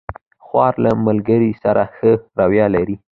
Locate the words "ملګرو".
1.05-1.51